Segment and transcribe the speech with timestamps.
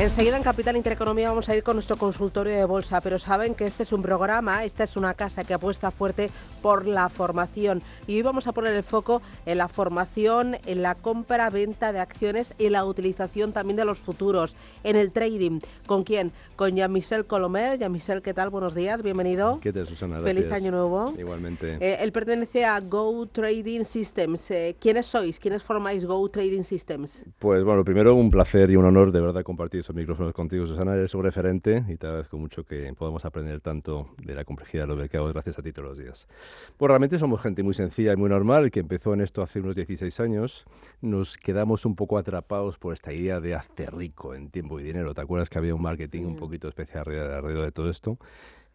[0.00, 3.66] Enseguida en Capital Intereconomía vamos a ir con nuestro consultorio de bolsa, pero saben que
[3.66, 6.30] este es un programa, esta es una casa que apuesta fuerte
[6.62, 10.94] por la formación y hoy vamos a poner el foco en la formación, en la
[10.94, 15.60] compra, venta de acciones y la utilización también de los futuros, en el trading.
[15.84, 16.32] ¿Con quién?
[16.56, 17.78] Con Jean-Michel Colomer.
[17.78, 18.48] Jean-Michel, ¿qué tal?
[18.48, 19.60] Buenos días, bienvenido.
[19.60, 20.20] ¿Qué tal, Susana?
[20.20, 21.12] Feliz año nuevo.
[21.18, 21.76] Igualmente.
[21.78, 24.50] Eh, él pertenece a Go Trading Systems.
[24.50, 25.38] Eh, ¿Quiénes sois?
[25.38, 27.22] ¿Quiénes formáis Go Trading Systems?
[27.38, 30.94] Pues bueno, primero un placer y un honor de verdad compartir esos micrófonos contigo, Susana.
[30.94, 34.88] Eres un referente y te agradezco mucho que podamos aprender tanto de la complejidad de
[34.88, 36.28] los mercados gracias a ti todos los días.
[36.76, 39.74] Pues realmente somos gente muy sencilla y muy normal que empezó en esto hace unos
[39.74, 40.64] 16 años.
[41.00, 45.12] Nos quedamos un poco atrapados por esta idea de hacer rico en tiempo y dinero.
[45.12, 48.16] ¿Te acuerdas que había un marketing un poquito especial alrededor de todo esto?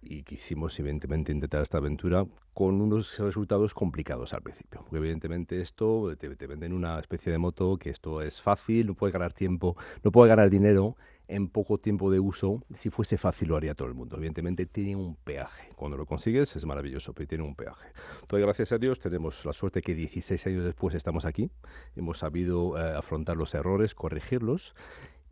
[0.06, 4.82] y quisimos evidentemente intentar esta aventura con unos resultados complicados al principio.
[4.82, 8.94] Porque evidentemente esto te, te, venden una especie de moto que esto es fácil, no
[8.94, 10.96] puedes ganar tiempo, no puedes ganar dinero
[11.28, 12.64] en poco tiempo de uso.
[12.74, 14.18] Si fuese fácil lo haría todo el mundo.
[14.18, 15.70] Evidentemente tiene un peaje.
[15.76, 17.90] Cuando lo consigues es maravilloso, pero tiene un peaje.
[18.22, 21.50] Entonces gracias a Dios tenemos la suerte que 16 años después estamos aquí.
[21.96, 24.76] Hemos sabido eh, afrontar los errores, corregirlos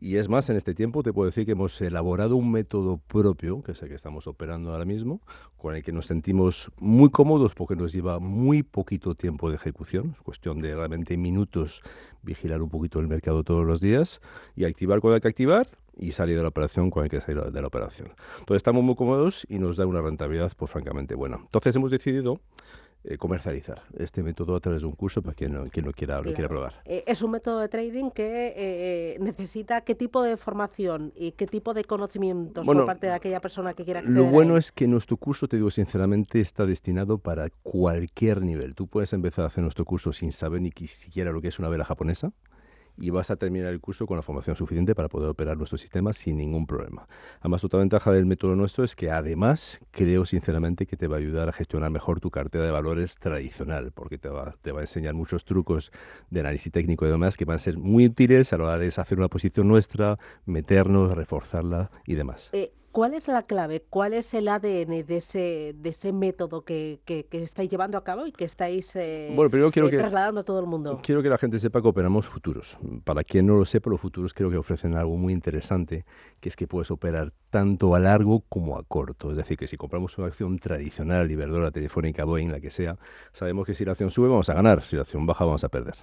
[0.04, 3.64] y es más, en este tiempo te puedo decir que hemos elaborado un método propio,
[3.64, 5.22] que es el que estamos operando ahora mismo,
[5.56, 10.16] con el que nos sentimos muy cómodos porque nos lleva muy poquito tiempo de ejecución,
[10.18, 11.82] es cuestión de realmente minutos
[12.22, 14.20] vigilar un poquito el mercado todos los días
[14.58, 17.44] y activar cuando hay que activar y salir de la operación cuando hay que salir
[17.44, 18.10] de la operación.
[18.40, 21.38] Entonces estamos muy cómodos y nos da una rentabilidad pues francamente buena.
[21.38, 22.40] Entonces hemos decidido
[23.06, 26.22] eh, comercializar este método a través de un curso para quien, no, quien lo, quiera,
[26.22, 26.76] lo quiera probar.
[26.86, 31.46] Eh, es un método de trading que eh, necesita qué tipo de formación y qué
[31.46, 34.88] tipo de conocimientos por parte de aquella persona que quiera acceder Lo bueno es que
[34.88, 38.74] nuestro curso, te digo sinceramente, está destinado para cualquier nivel.
[38.74, 41.68] Tú puedes empezar a hacer nuestro curso sin saber ni siquiera lo que es una
[41.68, 42.32] vela japonesa
[42.98, 46.14] y vas a terminar el curso con la formación suficiente para poder operar nuestro sistema
[46.14, 47.08] sin ningún problema.
[47.40, 51.20] Además, otra ventaja del método nuestro es que además creo sinceramente que te va a
[51.20, 54.84] ayudar a gestionar mejor tu cartera de valores tradicional, porque te va, te va a
[54.84, 55.92] enseñar muchos trucos
[56.30, 58.86] de análisis técnico y demás que van a ser muy útiles a la hora de
[58.86, 62.50] deshacer una posición nuestra, meternos, reforzarla y demás.
[62.54, 63.84] Eh, ¿Cuál es la clave?
[63.90, 68.28] ¿Cuál es el ADN de ese, de ese método que, que, estáis llevando a cabo
[68.28, 71.00] y que estáis eh, eh, trasladando a todo el mundo?
[71.02, 72.78] Quiero que la gente sepa que operamos futuros.
[73.04, 76.06] Para quien no lo sepa, los futuros creo que ofrecen algo muy interesante,
[76.40, 79.32] que es que puedes operar tanto a largo como a corto.
[79.32, 83.00] Es decir, que si compramos una acción tradicional, Iberdrola, Telefónica, Boeing, la que sea,
[83.32, 85.70] sabemos que si la acción sube vamos a ganar, si la acción baja vamos a
[85.70, 85.96] perder.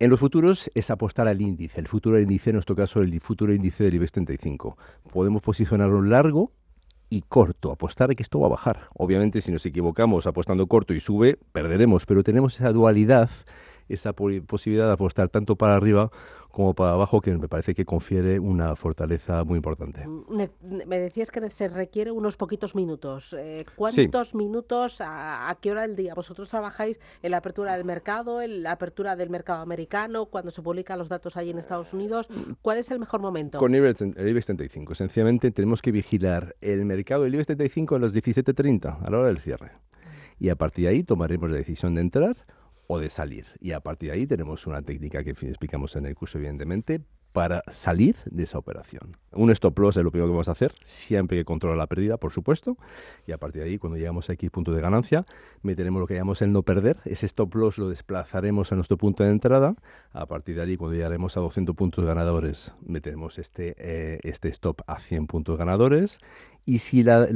[0.00, 3.54] En los futuros es apostar al índice, el futuro índice, en nuestro caso el futuro
[3.54, 4.76] índice del IBEX 35.
[5.12, 6.50] Podemos posicionarlo largo
[7.08, 8.88] y corto, apostar a que esto va a bajar.
[8.94, 13.30] Obviamente si nos equivocamos apostando corto y sube, perderemos, pero tenemos esa dualidad,
[13.88, 16.10] esa posibilidad de apostar tanto para arriba
[16.54, 20.06] como para abajo, que me parece que confiere una fortaleza muy importante.
[20.06, 23.34] Mm, me decías que se requiere unos poquitos minutos.
[23.36, 26.14] Eh, ¿Cuántos minutos, a, qué hora del día?
[26.14, 30.62] ¿Vosotros trabajáis en la apertura del mercado, en la apertura del mercado americano, cuando se
[30.62, 32.28] publican los datos allí en Estados Unidos?
[32.62, 33.58] ¿Cuál es el mejor momento?
[33.58, 34.94] Con el IBEX 35.
[34.94, 39.26] Sencillamente tenemos que vigilar el mercado del IBEX 35 a las 17.30, a la hora
[39.26, 39.72] del cierre.
[40.38, 42.36] Y a partir de ahí tomaremos la decisión de entrar
[42.86, 43.46] o de salir.
[43.60, 47.02] Y a partir de ahí tenemos una técnica que explicamos en el curso, evidentemente,
[47.34, 49.16] para salir de esa operación.
[49.32, 52.16] Un stop loss es lo primero que vamos a hacer, siempre que controla la pérdida,
[52.16, 52.78] por supuesto,
[53.26, 55.26] y a partir de ahí, cuando llegamos a X punto de ganancia,
[55.60, 59.24] meteremos lo que llamamos el no perder, ese stop loss lo desplazaremos a nuestro punto
[59.24, 59.74] de entrada,
[60.12, 64.82] a partir de ahí, cuando llegaremos a 200 puntos ganadores, meteremos este, eh, este stop
[64.86, 66.20] a 100 puntos ganadores,
[66.66, 67.26] y si la,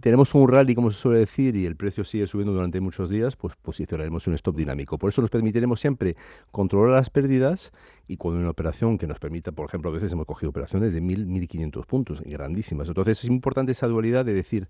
[0.00, 3.36] tenemos un rally, como se suele decir, y el precio sigue subiendo durante muchos días,
[3.36, 4.96] pues posicionaremos un stop dinámico.
[4.96, 6.16] Por eso nos permitiremos siempre
[6.50, 7.72] controlar las pérdidas
[8.06, 11.02] y cuando una operación que nos permita, por ejemplo, a veces hemos cogido operaciones de
[11.02, 12.88] 1.000, 1.500 puntos, grandísimas.
[12.88, 14.68] Entonces es importante esa dualidad de decir,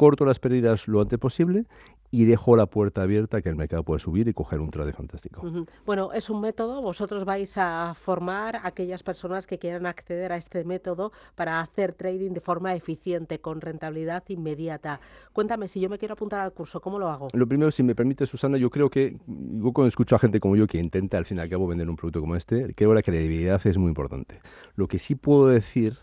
[0.00, 1.66] corto las pérdidas lo antes posible
[2.10, 5.42] y dejo la puerta abierta que el mercado puede subir y coger un trade fantástico.
[5.84, 10.38] Bueno, es un método, vosotros vais a formar a aquellas personas que quieran acceder a
[10.38, 15.00] este método para hacer trading de forma eficiente, con rentabilidad inmediata.
[15.34, 17.28] Cuéntame, si yo me quiero apuntar al curso, ¿cómo lo hago?
[17.34, 20.56] Lo primero, si me permite, Susana, yo creo que, yo cuando escucho a gente como
[20.56, 22.94] yo que intenta al fin y al cabo vender un producto como este, creo que
[22.94, 24.40] la credibilidad es muy importante.
[24.76, 25.98] Lo que sí puedo decir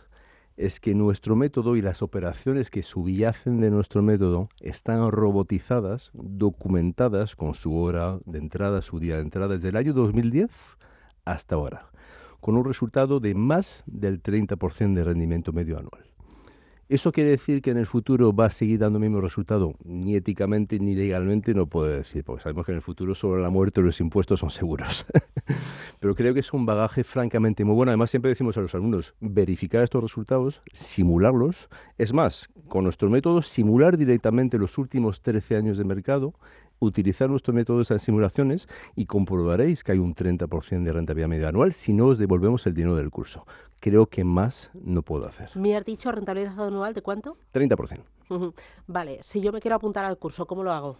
[0.57, 7.35] es que nuestro método y las operaciones que subyacen de nuestro método están robotizadas, documentadas
[7.35, 10.49] con su hora de entrada, su día de entrada, desde el año 2010
[11.25, 11.91] hasta ahora,
[12.41, 16.16] con un resultado de más del 30% de rendimiento medio anual.
[16.89, 19.75] ¿Eso quiere decir que en el futuro va a seguir dando el mismo resultado?
[19.83, 23.49] Ni éticamente ni legalmente no puedo decir, porque sabemos que en el futuro solo la
[23.49, 25.05] muerte los impuestos son seguros.
[25.99, 27.89] Pero creo que es un bagaje francamente muy bueno.
[27.89, 31.67] Además, siempre decimos a los alumnos, verificar estos resultados, simularlos.
[31.97, 36.35] Es más, con nuestro método, simular directamente los últimos 13 años de mercado
[36.79, 41.73] utilizar nuestro método de simulaciones y comprobaréis que hay un 30% de rentabilidad media anual
[41.73, 43.45] si no os devolvemos el dinero del curso.
[43.79, 45.49] Creo que más no puedo hacer.
[45.55, 47.37] ¿Me has dicho rentabilidad anual de cuánto?
[47.53, 48.53] 30%.
[48.87, 50.97] Vale, si yo me quiero apuntar al curso, ¿cómo lo hago?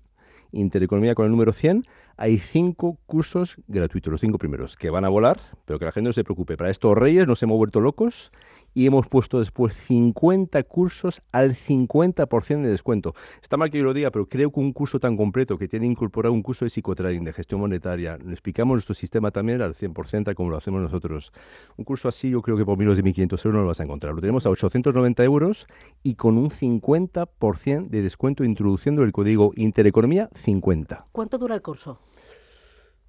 [0.53, 1.83] Intereconomía con el número 100,
[2.17, 6.09] hay cinco cursos gratuitos, los cinco primeros, que van a volar, pero que la gente
[6.09, 6.57] no se preocupe.
[6.57, 8.33] Para estos reyes nos hemos vuelto locos
[8.77, 13.15] y hemos puesto después 50 cursos al 50% de descuento.
[13.43, 15.87] Está mal que yo lo diga, pero creo que un curso tan completo que tiene
[15.87, 20.51] incorporado un curso de psicotrading, de gestión monetaria, explicamos nuestro sistema también al 100% como
[20.51, 21.33] lo hacemos nosotros.
[21.77, 23.85] Un curso así yo creo que por menos de 1.500 euros no lo vas a
[23.85, 24.15] encontrar.
[24.15, 25.67] Lo tenemos a 890 euros
[26.03, 31.07] y con un 50% de descuento introduciendo el código Intereconomía 50.
[31.13, 31.99] ¿Cuánto dura el curso?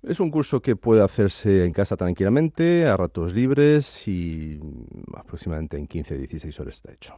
[0.07, 4.57] Es un curso que puede hacerse en casa tranquilamente, a ratos libres y
[5.13, 7.15] aproximadamente en 15-16 horas está hecho.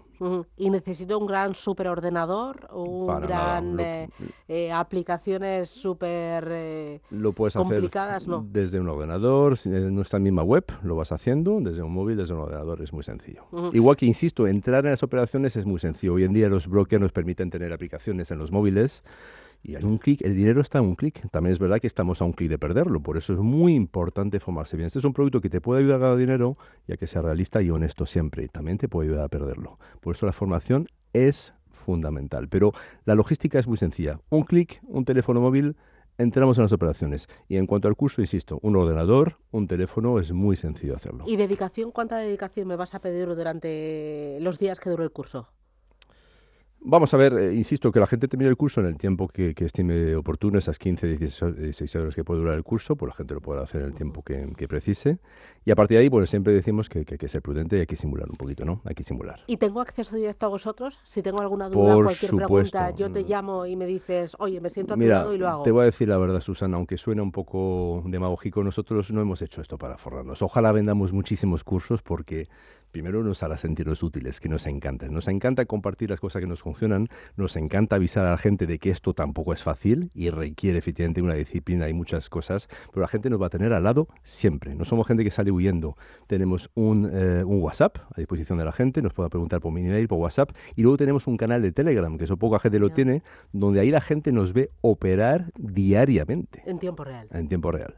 [0.57, 4.09] ¿Y necesito un gran superordenador o un gran eh,
[4.47, 8.27] eh, aplicaciones súper eh, Lo puedes complicadas?
[8.27, 12.33] hacer desde un ordenador, en nuestra misma web lo vas haciendo, desde un móvil, desde
[12.33, 13.44] un ordenador, es muy sencillo.
[13.71, 16.15] Igual que, insisto, entrar en las operaciones es muy sencillo.
[16.15, 19.03] Hoy en día los brokers nos permiten tener aplicaciones en los móviles
[19.61, 21.29] y en un clic, el dinero está en un clic.
[21.31, 24.39] También es verdad que estamos a un clic de perderlo, por eso es muy importante
[24.39, 24.88] formarse bien.
[24.88, 26.57] Este es un producto que te puede ayudar a ganar dinero,
[26.88, 29.79] ya que sea realista y honesto siempre, también te puede ayudar a perderlo.
[30.01, 32.47] Por eso la formación es fundamental.
[32.50, 32.73] Pero
[33.06, 34.19] la logística es muy sencilla.
[34.29, 35.75] Un clic, un teléfono móvil,
[36.17, 37.27] entramos en las operaciones.
[37.47, 41.23] Y en cuanto al curso, insisto, un ordenador, un teléfono, es muy sencillo hacerlo.
[41.27, 41.91] ¿Y dedicación?
[41.91, 45.47] ¿Cuánta dedicación me vas a pedir durante los días que dure el curso?
[46.81, 49.53] Vamos a ver, eh, insisto, que la gente termine el curso en el tiempo que,
[49.57, 53.41] estime oportuno, esas 15, 16 horas que puede durar el curso, pues la gente lo
[53.41, 55.19] puede hacer en el tiempo que, precise.
[55.65, 57.85] Y a partir de ahí, pues siempre decimos que, hay que ser prudente y hay
[57.85, 58.81] que simular un poquito, ¿no?
[58.85, 59.41] Hay que simular.
[59.47, 60.97] ¿Y tengo acceso directo a vosotros?
[61.03, 64.93] Si tengo alguna duda, cualquier pregunta, yo te llamo y me dices, oye, me siento
[64.93, 65.63] aturado y lo hago.
[65.63, 69.41] Te voy a decir la verdad, Susana, aunque suena un poco demagógico, nosotros no hemos
[69.41, 70.41] hecho esto para forrarnos.
[70.41, 72.47] Ojalá vendamos muchísimos cursos porque
[72.91, 75.07] primero nos hará sentirnos útiles, que nos encanta.
[75.07, 78.77] Nos encanta compartir las cosas que nos funcionan, nos encanta avisar a la gente de
[78.77, 83.07] que esto tampoco es fácil y requiere efectivamente una disciplina y muchas cosas, pero la
[83.07, 84.75] gente nos va a tener al lado siempre.
[84.75, 85.98] No somos gente que sale huyendo.
[86.27, 89.81] Tenemos un, eh, un WhatsApp a disposición de la gente, nos puede preguntar por mi
[89.81, 92.92] email, por WhatsApp, y luego tenemos un canal de Telegram, que eso poca gente lo
[92.92, 96.62] tiene, donde ahí la gente nos ve operar diariamente.
[96.66, 97.27] En tiempo real.
[97.31, 97.95] En tiempo real.